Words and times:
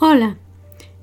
Hola, 0.00 0.36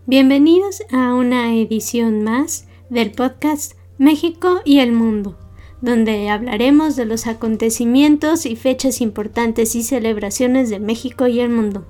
bienvenidos 0.06 0.82
a 0.90 1.16
una 1.16 1.54
edición 1.54 2.24
más 2.24 2.66
del 2.90 3.12
podcast 3.12 3.74
México 3.98 4.62
y 4.64 4.80
el 4.80 4.94
Mundo, 4.94 5.38
donde 5.82 6.30
hablaremos 6.30 6.96
de 6.96 7.04
los 7.04 7.28
acontecimientos 7.28 8.46
y 8.46 8.56
fechas 8.56 9.02
importantes 9.02 9.76
y 9.76 9.84
celebraciones 9.84 10.70
de 10.70 10.80
México 10.80 11.28
y 11.28 11.42
el 11.42 11.50
mundo. 11.50 11.86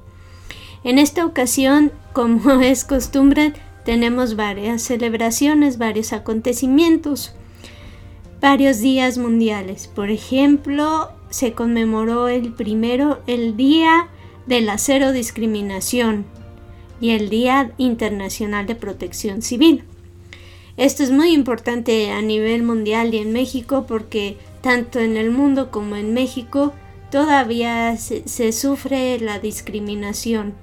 En 0.83 0.97
esta 0.97 1.27
ocasión, 1.27 1.91
como 2.11 2.49
es 2.61 2.83
costumbre, 2.83 3.53
tenemos 3.83 4.35
varias 4.35 4.81
celebraciones, 4.81 5.77
varios 5.77 6.11
acontecimientos, 6.11 7.35
varios 8.41 8.79
días 8.79 9.19
mundiales. 9.19 9.87
Por 9.87 10.09
ejemplo, 10.09 11.11
se 11.29 11.53
conmemoró 11.53 12.29
el 12.29 12.51
primero 12.51 13.21
el 13.27 13.55
Día 13.55 14.07
de 14.47 14.61
la 14.61 14.79
Cero 14.79 15.11
Discriminación, 15.11 16.25
y 16.99 17.11
el 17.11 17.29
Día 17.29 17.71
Internacional 17.77 18.65
de 18.65 18.75
Protección 18.75 19.41
Civil. 19.41 19.83
Esto 20.77 21.03
es 21.03 21.11
muy 21.11 21.31
importante 21.31 22.11
a 22.11 22.21
nivel 22.21 22.63
mundial 22.63 23.13
y 23.13 23.19
en 23.19 23.31
México 23.31 23.85
porque 23.87 24.37
tanto 24.61 24.99
en 24.99 25.15
el 25.15 25.31
mundo 25.31 25.71
como 25.71 25.95
en 25.95 26.13
México 26.13 26.73
todavía 27.11 27.95
se, 27.97 28.51
sufre 28.51 29.19
la 29.19 29.39
discriminación. 29.39 30.53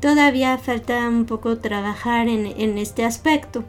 Todavía 0.00 0.58
falta 0.58 1.08
un 1.08 1.24
poco 1.24 1.58
trabajar 1.58 2.28
en, 2.28 2.76
este 2.76 3.04
aspecto. 3.04 3.64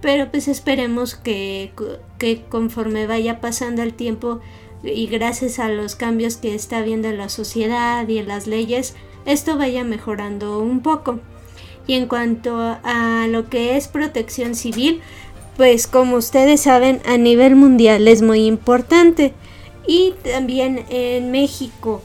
Pero 0.00 0.30
pues 0.30 0.48
esperemos 0.48 1.14
que, 1.14 1.72
que 2.18 2.42
conforme 2.42 3.06
vaya 3.06 3.40
pasando 3.40 3.82
el 3.82 3.94
tiempo 3.94 4.40
y 4.82 5.06
gracias 5.06 5.58
a 5.60 5.68
los 5.68 5.94
cambios 5.94 6.36
que 6.36 6.54
está 6.54 6.82
viendo 6.82 7.10
la 7.12 7.28
sociedad 7.28 8.06
y 8.08 8.18
en 8.18 8.28
las 8.28 8.46
leyes, 8.46 8.94
esto 9.26 9.56
vaya 9.56 9.84
mejorando 9.84 10.58
un 10.58 10.80
poco. 10.80 11.20
Y 11.86 11.94
en 11.94 12.06
cuanto 12.06 12.58
a 12.58 13.26
lo 13.28 13.48
que 13.48 13.76
es 13.76 13.88
protección 13.88 14.54
civil, 14.54 15.02
pues 15.56 15.86
como 15.86 16.16
ustedes 16.16 16.62
saben 16.62 17.00
a 17.06 17.18
nivel 17.18 17.56
mundial 17.56 18.08
es 18.08 18.22
muy 18.22 18.46
importante. 18.46 19.34
Y 19.86 20.14
también 20.22 20.84
en 20.88 21.30
México. 21.30 22.02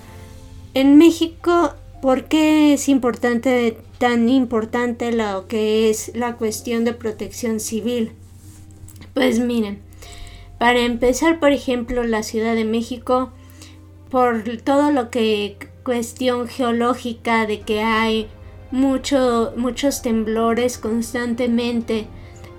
En 0.73 0.97
México, 0.97 1.73
¿por 2.01 2.25
qué 2.25 2.73
es 2.73 2.89
importante, 2.89 3.77
tan 3.97 4.29
importante 4.29 5.11
lo 5.11 5.47
que 5.47 5.89
es 5.89 6.11
la 6.13 6.35
cuestión 6.35 6.83
de 6.83 6.93
protección 6.93 7.59
civil? 7.59 8.11
Pues 9.13 9.39
miren, 9.39 9.79
para 10.57 10.81
empezar, 10.81 11.39
por 11.39 11.53
ejemplo, 11.53 12.03
la 12.03 12.21
Ciudad 12.21 12.53
de 12.53 12.65
México, 12.65 13.31
por 14.09 14.43
todo 14.63 14.91
lo 14.91 15.09
que 15.09 15.68
cuestión 15.89 16.47
geológica 16.47 17.47
de 17.47 17.61
que 17.61 17.81
hay 17.81 18.27
mucho, 18.69 19.53
muchos 19.57 20.03
temblores 20.03 20.77
constantemente 20.77 22.05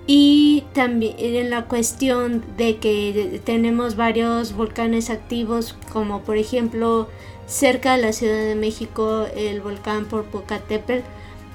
y 0.05 0.65
también 0.73 1.15
en 1.17 1.49
la 1.49 1.63
cuestión 1.63 2.43
de 2.57 2.75
que 2.75 3.39
tenemos 3.45 3.95
varios 3.95 4.53
volcanes 4.53 5.09
activos 5.09 5.77
como 5.93 6.23
por 6.23 6.35
ejemplo 6.35 7.07
cerca 7.47 7.95
de 7.95 8.01
la 8.01 8.11
Ciudad 8.11 8.35
de 8.35 8.55
México 8.55 9.25
el 9.33 9.61
volcán 9.61 10.07
Popocatépetl 10.07 11.05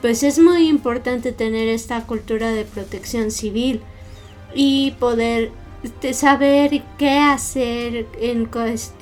pues 0.00 0.22
es 0.22 0.38
muy 0.38 0.69
importante 0.69 1.32
tener 1.32 1.69
esta 1.69 2.06
cultura 2.06 2.52
de 2.52 2.64
protección 2.64 3.30
civil 3.30 3.82
y 4.54 4.92
poder 4.92 5.50
saber 6.12 6.82
qué 6.98 7.19
hacer 7.19 8.06
en, 8.20 8.48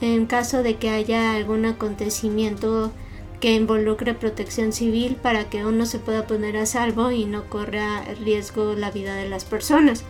en 0.00 0.26
caso 0.26 0.62
de 0.62 0.76
que 0.76 0.90
haya 0.90 1.34
algún 1.34 1.64
acontecimiento 1.64 2.92
que 3.40 3.54
involucre 3.54 4.14
protección 4.14 4.72
civil 4.72 5.16
para 5.16 5.50
que 5.50 5.64
uno 5.64 5.86
se 5.86 5.98
pueda 5.98 6.26
poner 6.26 6.56
a 6.56 6.66
salvo 6.66 7.10
y 7.10 7.26
no 7.26 7.44
corra 7.48 8.02
riesgo 8.22 8.74
la 8.74 8.90
vida 8.90 9.14
de 9.16 9.28
las 9.28 9.44
personas. 9.44 10.04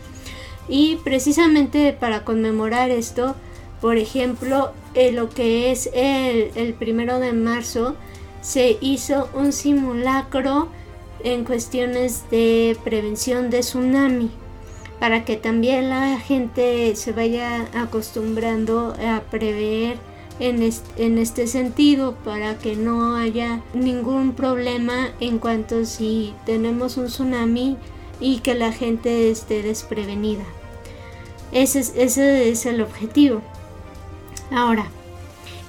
Y 0.69 0.97
precisamente 1.05 1.93
para 1.93 2.25
conmemorar 2.25 2.91
esto, 2.91 3.35
por 3.81 3.97
ejemplo, 3.97 4.73
lo 5.13 5.31
que 5.31 5.71
es 5.73 5.91
el, 5.93 6.53
el 6.55 6.75
primero 6.75 7.19
de 7.19 7.33
marzo, 7.33 7.97
se 8.41 8.79
hizo 8.81 9.29
un 9.35 9.53
simulacro 9.53 10.69
en 11.23 11.45
cuestiones 11.45 12.25
de 12.31 12.77
prevención 12.85 13.51
de 13.51 13.61
tsunami 13.61 14.31
para 14.99 15.25
que 15.25 15.37
también 15.37 15.91
la 15.91 16.19
gente 16.19 16.95
se 16.97 17.13
vaya 17.13 17.69
acostumbrando 17.75 18.95
a 19.07 19.21
prever 19.31 19.99
en 20.39 20.63
este, 21.19 21.47
sentido 21.47 22.15
para 22.25 22.59
que 22.59 22.75
no 22.75 23.15
haya 23.15 23.61
ningún 23.73 24.33
problema 24.33 25.11
en 25.21 25.39
cuanto 25.39 25.85
si 25.85 26.35
tenemos 26.45 26.97
un 26.97 27.07
tsunami 27.07 27.77
y 28.21 28.39
que 28.41 28.55
la 28.55 28.73
gente 28.73 29.31
esté 29.31 29.63
desprevenida. 29.63 30.45
Ese 31.53 31.81
es, 31.81 31.93
ese 31.97 32.51
es 32.51 32.67
el 32.67 32.81
objetivo. 32.81 33.43
Ahora, 34.51 34.87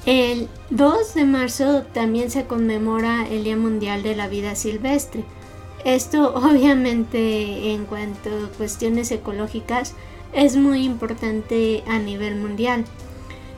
el 0.05 0.47
2 0.71 1.13
de 1.13 1.25
marzo 1.25 1.83
también 1.93 2.31
se 2.31 2.45
conmemora 2.45 3.27
el 3.27 3.43
Día 3.43 3.57
Mundial 3.57 4.03
de 4.03 4.15
la 4.15 4.27
Vida 4.27 4.55
Silvestre. 4.55 5.23
Esto 5.85 6.33
obviamente 6.35 7.71
en 7.71 7.85
cuanto 7.85 8.29
a 8.29 8.57
cuestiones 8.57 9.11
ecológicas 9.11 9.93
es 10.33 10.57
muy 10.57 10.83
importante 10.83 11.83
a 11.87 11.99
nivel 11.99 12.35
mundial. 12.35 12.83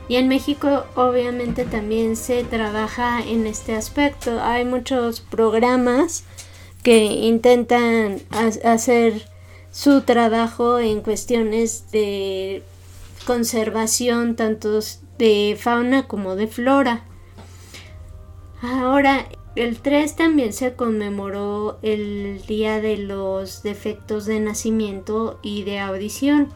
Y 0.08 0.16
en 0.16 0.28
México 0.28 0.84
obviamente 0.94 1.64
también 1.64 2.16
se 2.16 2.44
trabaja 2.44 3.20
en 3.20 3.46
este 3.46 3.74
aspecto. 3.74 4.40
Hay 4.40 4.64
muchos 4.64 5.20
programas 5.20 6.24
que 6.82 7.04
intentan 7.04 8.20
hacer 8.64 9.28
su 9.70 10.02
trabajo 10.02 10.78
en 10.78 11.02
cuestiones 11.02 11.90
de 11.90 12.62
conservación 13.26 14.36
tanto 14.36 14.80
de 15.18 15.58
fauna 15.60 16.08
como 16.08 16.36
de 16.36 16.46
flora. 16.46 17.04
Ahora, 18.62 19.28
el 19.58 19.78
3 19.80 20.14
también 20.14 20.52
se 20.52 20.74
conmemoró 20.74 21.78
el 21.82 22.40
Día 22.46 22.80
de 22.80 22.96
los 22.96 23.62
Defectos 23.64 24.24
de 24.24 24.38
Nacimiento 24.38 25.40
y 25.42 25.64
de 25.64 25.80
Audición. 25.80 26.48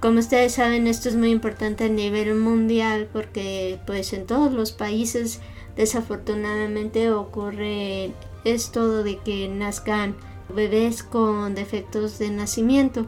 Como 0.00 0.20
ustedes 0.20 0.54
saben, 0.54 0.86
esto 0.86 1.10
es 1.10 1.16
muy 1.16 1.30
importante 1.30 1.84
a 1.84 1.88
nivel 1.88 2.34
mundial 2.34 3.08
porque 3.12 3.78
pues 3.86 4.12
en 4.14 4.26
todos 4.26 4.52
los 4.52 4.72
países 4.72 5.40
desafortunadamente 5.76 7.10
ocurre 7.10 8.12
esto 8.44 9.02
de 9.02 9.18
que 9.18 9.48
nazcan 9.48 10.16
bebés 10.54 11.02
con 11.02 11.54
defectos 11.54 12.18
de 12.18 12.30
nacimiento. 12.30 13.06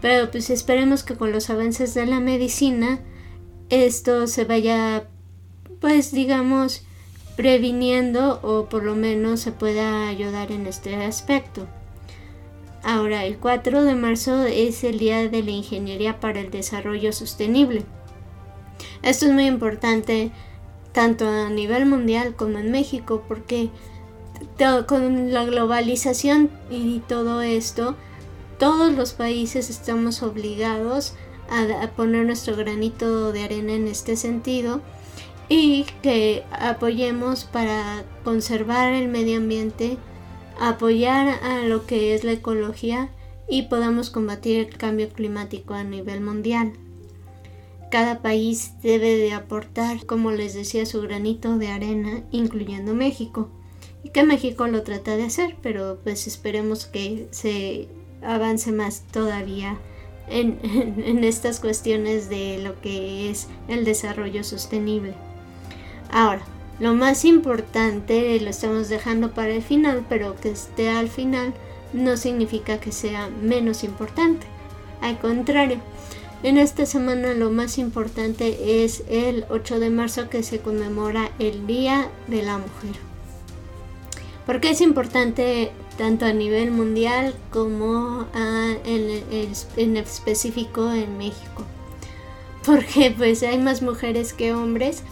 Pero 0.00 0.30
pues 0.30 0.48
esperemos 0.48 1.02
que 1.02 1.16
con 1.16 1.30
los 1.30 1.50
avances 1.50 1.92
de 1.92 2.06
la 2.06 2.20
medicina 2.20 3.00
esto 3.68 4.26
se 4.26 4.44
vaya 4.44 5.08
pues 5.80 6.12
digamos 6.12 6.86
previniendo 7.36 8.40
o 8.42 8.66
por 8.66 8.84
lo 8.84 8.94
menos 8.94 9.40
se 9.40 9.52
pueda 9.52 10.08
ayudar 10.08 10.52
en 10.52 10.66
este 10.66 10.94
aspecto. 11.04 11.66
Ahora, 12.82 13.24
el 13.24 13.38
4 13.38 13.84
de 13.84 13.94
marzo 13.94 14.44
es 14.44 14.82
el 14.82 14.98
Día 14.98 15.28
de 15.28 15.42
la 15.42 15.50
Ingeniería 15.52 16.18
para 16.18 16.40
el 16.40 16.50
Desarrollo 16.50 17.12
Sostenible. 17.12 17.84
Esto 19.02 19.26
es 19.26 19.32
muy 19.32 19.46
importante 19.46 20.32
tanto 20.92 21.28
a 21.28 21.48
nivel 21.48 21.86
mundial 21.86 22.34
como 22.34 22.58
en 22.58 22.70
México 22.70 23.24
porque 23.28 23.70
con 24.86 25.32
la 25.32 25.44
globalización 25.44 26.50
y 26.70 27.00
todo 27.00 27.42
esto, 27.42 27.96
todos 28.58 28.92
los 28.92 29.12
países 29.12 29.70
estamos 29.70 30.22
obligados 30.22 31.14
a, 31.48 31.84
a 31.84 31.90
poner 31.90 32.26
nuestro 32.26 32.56
granito 32.56 33.32
de 33.32 33.44
arena 33.44 33.72
en 33.74 33.88
este 33.88 34.16
sentido 34.16 34.80
y 35.54 35.84
que 36.00 36.44
apoyemos 36.50 37.44
para 37.44 38.06
conservar 38.24 38.94
el 38.94 39.08
medio 39.08 39.36
ambiente, 39.36 39.98
apoyar 40.58 41.28
a 41.42 41.58
lo 41.66 41.84
que 41.84 42.14
es 42.14 42.24
la 42.24 42.32
ecología 42.32 43.10
y 43.50 43.64
podamos 43.64 44.08
combatir 44.08 44.60
el 44.60 44.78
cambio 44.78 45.10
climático 45.10 45.74
a 45.74 45.84
nivel 45.84 46.22
mundial. 46.22 46.72
Cada 47.90 48.22
país 48.22 48.72
debe 48.82 49.18
de 49.18 49.34
aportar, 49.34 50.06
como 50.06 50.30
les 50.30 50.54
decía, 50.54 50.86
su 50.86 51.02
granito 51.02 51.58
de 51.58 51.68
arena, 51.68 52.24
incluyendo 52.30 52.94
México. 52.94 53.50
Y 54.02 54.08
que 54.08 54.24
México 54.24 54.66
lo 54.68 54.82
trata 54.82 55.18
de 55.18 55.24
hacer, 55.24 55.56
pero 55.60 55.98
pues 56.02 56.26
esperemos 56.26 56.86
que 56.86 57.28
se 57.30 57.88
avance 58.22 58.72
más 58.72 59.02
todavía 59.12 59.78
en, 60.28 60.58
en 61.04 61.22
estas 61.24 61.60
cuestiones 61.60 62.30
de 62.30 62.58
lo 62.64 62.80
que 62.80 63.28
es 63.28 63.48
el 63.68 63.84
desarrollo 63.84 64.44
sostenible. 64.44 65.14
Ahora, 66.12 66.42
lo 66.78 66.94
más 66.94 67.24
importante 67.24 68.38
lo 68.38 68.50
estamos 68.50 68.90
dejando 68.90 69.32
para 69.32 69.54
el 69.54 69.62
final, 69.62 70.04
pero 70.08 70.36
que 70.36 70.50
esté 70.50 70.90
al 70.90 71.08
final 71.08 71.54
no 71.94 72.18
significa 72.18 72.78
que 72.78 72.92
sea 72.92 73.28
menos 73.28 73.82
importante. 73.82 74.46
Al 75.00 75.18
contrario, 75.18 75.78
en 76.42 76.58
esta 76.58 76.84
semana 76.84 77.32
lo 77.32 77.50
más 77.50 77.78
importante 77.78 78.84
es 78.84 79.04
el 79.08 79.46
8 79.48 79.80
de 79.80 79.90
marzo 79.90 80.28
que 80.28 80.42
se 80.42 80.60
conmemora 80.60 81.30
el 81.38 81.66
Día 81.66 82.10
de 82.26 82.42
la 82.42 82.58
Mujer. 82.58 82.96
Porque 84.44 84.70
es 84.70 84.80
importante 84.82 85.72
tanto 85.96 86.26
a 86.26 86.32
nivel 86.32 86.72
mundial 86.72 87.34
como 87.50 88.26
en, 88.84 89.56
en 89.76 89.96
específico 89.96 90.92
en 90.92 91.16
México. 91.16 91.64
Porque 92.66 93.14
pues 93.16 93.42
hay 93.42 93.58
más 93.58 93.80
mujeres 93.80 94.34
que 94.34 94.52
hombres 94.52 95.04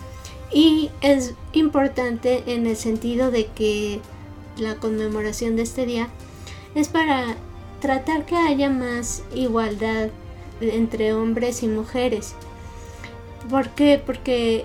y 0.53 0.91
es 1.01 1.35
importante 1.53 2.43
en 2.47 2.67
el 2.67 2.77
sentido 2.77 3.31
de 3.31 3.47
que 3.47 4.01
la 4.57 4.77
conmemoración 4.77 5.57
de 5.57 5.63
este 5.63 5.87
día 5.87 6.09
es 6.75 6.89
para 6.89 7.37
tratar 7.81 8.27
que 8.27 8.37
haya 8.37 8.69
más 8.69 9.23
igualdad 9.35 10.11
entre 10.61 11.13
hombres 11.15 11.63
y 11.63 11.69
mujeres. 11.69 12.35
¿Por 13.49 13.71
qué? 13.71 14.03
Porque 14.05 14.65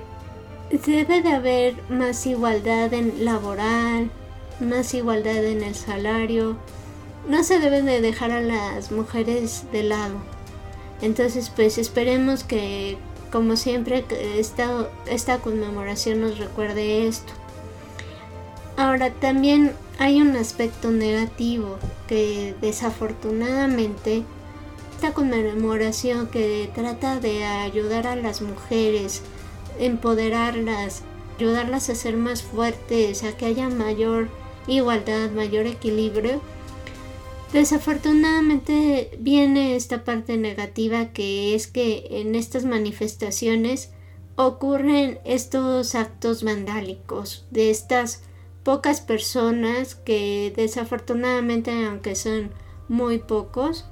debe 0.70 1.22
de 1.22 1.34
haber 1.34 1.76
más 1.90 2.26
igualdad 2.26 2.94
en 2.94 3.24
laboral, 3.24 4.12
más 4.60 4.94
igualdad 4.94 5.44
en 5.46 5.64
el 5.64 5.76
salario. 5.76 6.58
No 7.30 7.44
se 7.44 7.60
deben 7.60 7.86
de 7.86 8.02
dejar 8.02 8.32
a 8.32 8.42
las 8.42 8.92
mujeres 8.92 9.64
de 9.72 9.84
lado. 9.84 10.16
Entonces, 11.02 11.50
pues 11.50 11.78
esperemos 11.78 12.44
que, 12.44 12.98
como 13.32 13.56
siempre, 13.56 14.06
esta, 14.38 14.90
esta 15.08 15.40
conmemoración 15.40 16.22
nos 16.22 16.38
recuerde 16.38 17.08
esto. 17.08 17.34
Ahora, 18.78 19.12
también 19.12 19.74
hay 20.00 20.22
un 20.22 20.36
aspecto 20.36 20.92
negativo 20.92 21.78
que 22.08 22.56
desafortunadamente 22.62 24.24
esta 24.96 25.14
conmemoración 25.14 26.28
que 26.28 26.70
trata 26.74 27.20
de 27.20 27.44
ayudar 27.44 28.08
a 28.08 28.16
las 28.16 28.42
mujeres, 28.42 29.22
empoderarlas, 29.80 31.04
ayudarlas 31.38 31.90
a 31.90 31.96
ser 31.96 32.16
más 32.18 32.44
fuertes, 32.44 33.24
a 33.24 33.36
que 33.36 33.46
haya 33.46 33.70
mayor 33.70 34.30
igualdad, 34.68 35.32
mayor 35.32 35.66
equilibrio, 35.68 36.42
desafortunadamente 37.54 39.18
viene 39.20 39.76
esta 39.76 40.04
parte 40.04 40.38
negativa 40.38 41.14
que 41.14 41.56
es 41.56 41.68
que 41.68 42.08
en 42.10 42.36
estas 42.36 42.66
manifestaciones 42.66 43.92
ocurren 44.36 45.20
estos 45.24 45.96
actos 45.96 46.44
vandálicos 46.44 47.46
de 47.52 47.70
estas 47.70 48.24
pocas 48.64 49.00
personas 49.00 49.96
que 49.96 50.52
desafortunadamente 50.56 51.86
aunque 51.86 52.16
son 52.16 52.52
muy 52.90 53.20
pocos 53.20 53.86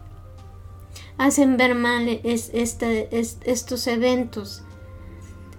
hacen 1.18 1.58
ver 1.58 1.76
mal 1.76 2.08
estos 2.24 3.88
eventos. 3.88 4.64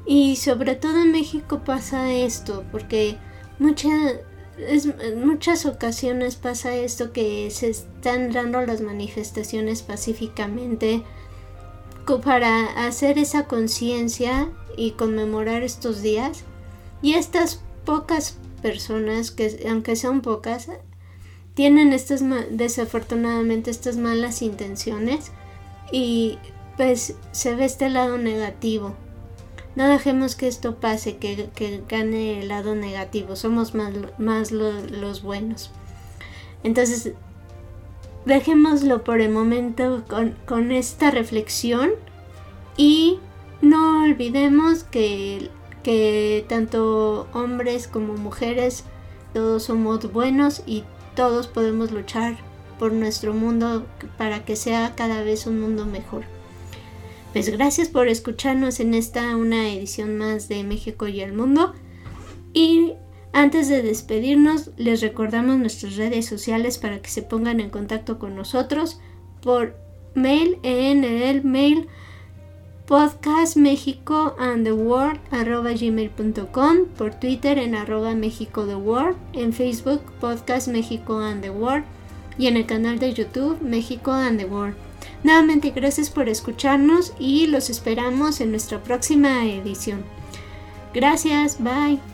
Y 0.06 0.36
sobre 0.36 0.74
todo 0.74 1.00
en 1.00 1.12
México 1.12 1.62
pasa 1.64 2.12
esto 2.12 2.64
porque 2.70 3.16
muchas 3.58 4.16
en 4.56 5.26
muchas 5.26 5.66
ocasiones 5.66 6.36
pasa 6.36 6.74
esto 6.74 7.12
que 7.12 7.50
se 7.50 7.70
están 7.70 8.32
dando 8.32 8.64
las 8.64 8.80
manifestaciones 8.80 9.82
pacíficamente 9.82 11.02
para 12.22 12.86
hacer 12.86 13.18
esa 13.18 13.46
conciencia 13.46 14.50
y 14.76 14.92
conmemorar 14.92 15.62
estos 15.62 16.02
días. 16.02 16.44
Y 17.02 17.14
estas 17.14 17.62
pocas 17.84 18.38
personas 18.62 19.30
que 19.30 19.66
aunque 19.68 19.96
son 19.96 20.20
pocas 20.22 20.68
tienen 21.54 21.92
estas 21.92 22.22
desafortunadamente 22.50 23.70
estas 23.70 23.96
malas 23.96 24.42
intenciones 24.42 25.32
y 25.92 26.38
pues 26.76 27.14
se 27.32 27.54
ve 27.54 27.66
este 27.66 27.90
lado 27.90 28.16
negativo 28.16 28.96
no 29.76 29.88
dejemos 29.88 30.36
que 30.36 30.46
esto 30.46 30.76
pase, 30.76 31.16
que, 31.16 31.82
gane 31.88 32.40
el 32.40 32.48
lado 32.48 32.74
negativo. 32.74 33.36
Somos 33.36 33.74
más, 33.74 33.92
más 34.18 34.52
los 34.52 35.22
buenos. 35.22 35.70
Entonces, 36.62 37.12
dejémoslo 38.24 39.04
por 39.04 39.20
el 39.20 39.30
momento 39.30 40.04
con, 40.08 40.36
con 40.46 40.72
esta 40.72 41.10
reflexión 41.10 41.90
y 42.76 43.18
no 43.60 44.04
olvidemos 44.04 44.84
que, 44.84 45.50
que 45.82 46.44
tanto 46.48 47.26
hombres 47.32 47.88
como 47.88 48.14
mujeres, 48.14 48.84
todos 49.32 49.64
somos 49.64 50.12
buenos 50.12 50.62
y 50.66 50.84
todos 51.14 51.48
podemos 51.48 51.90
luchar 51.90 52.36
por 52.78 52.92
nuestro 52.92 53.34
mundo 53.34 53.86
para 54.18 54.44
que 54.44 54.56
sea 54.56 54.94
cada 54.96 55.22
vez 55.22 55.46
un 55.46 55.60
mundo 55.60 55.86
mejor. 55.86 56.24
Pues 57.34 57.48
gracias 57.48 57.88
por 57.88 58.06
escucharnos 58.06 58.78
en 58.78 58.94
esta 58.94 59.36
una 59.36 59.68
edición 59.68 60.16
más 60.16 60.46
de 60.46 60.62
México 60.62 61.08
y 61.08 61.20
el 61.20 61.32
mundo. 61.32 61.74
Y 62.52 62.92
antes 63.32 63.68
de 63.68 63.82
despedirnos, 63.82 64.70
les 64.76 65.00
recordamos 65.00 65.58
nuestras 65.58 65.96
redes 65.96 66.26
sociales 66.26 66.78
para 66.78 67.02
que 67.02 67.10
se 67.10 67.22
pongan 67.22 67.58
en 67.58 67.70
contacto 67.70 68.20
con 68.20 68.36
nosotros 68.36 69.00
por 69.42 69.74
mail 70.14 70.60
en 70.62 71.02
el 71.02 71.42
mail 71.42 71.88
podcast 72.86 73.56
and 73.56 74.64
the 74.64 74.72
world 74.72 75.18
gmail.com 75.32 76.86
por 76.96 77.14
Twitter 77.16 77.58
en 77.58 77.74
arroba 77.74 78.14
México 78.14 78.64
the 78.64 78.76
world 78.76 79.16
en 79.32 79.52
Facebook 79.52 80.02
podcast 80.20 80.68
and 80.68 81.42
the 81.42 81.50
world 81.50 81.84
y 82.38 82.46
en 82.46 82.56
el 82.56 82.66
canal 82.66 83.00
de 83.00 83.12
YouTube 83.12 83.60
México 83.60 84.12
and 84.12 84.38
the 84.38 84.46
world 84.46 84.76
Nuevamente 85.22 85.70
gracias 85.70 86.10
por 86.10 86.28
escucharnos 86.28 87.14
y 87.18 87.46
los 87.46 87.70
esperamos 87.70 88.40
en 88.40 88.50
nuestra 88.50 88.82
próxima 88.82 89.44
edición. 89.44 90.04
Gracias, 90.92 91.62
bye. 91.62 92.13